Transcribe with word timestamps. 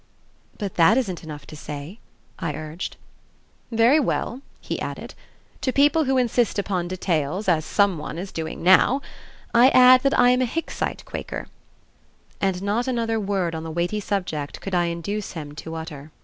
"But 0.57 0.77
that 0.77 0.97
isn't 0.97 1.23
enough 1.23 1.45
to 1.45 1.55
say," 1.55 1.99
I 2.39 2.55
urged. 2.55 2.97
"Very 3.71 3.99
well," 3.99 4.41
he 4.59 4.81
added, 4.81 5.13
"to 5.61 5.71
people 5.71 6.05
who 6.05 6.17
insist 6.17 6.57
upon 6.57 6.87
details, 6.87 7.47
as 7.47 7.65
some 7.65 7.99
one 7.99 8.17
is 8.17 8.31
doing 8.31 8.63
now, 8.63 9.03
I 9.53 9.69
add 9.69 10.01
that 10.01 10.17
I 10.17 10.31
am 10.31 10.41
a 10.41 10.45
Hicksite 10.47 11.05
Quaker"; 11.05 11.45
and 12.41 12.63
not 12.63 12.87
another 12.87 13.19
word 13.19 13.53
on 13.53 13.61
the 13.61 13.69
weighty 13.69 13.99
subject 13.99 14.59
could 14.59 14.73
I 14.73 14.85
induce 14.85 15.33
him 15.33 15.53
to 15.57 15.75
utter. 15.75 16.11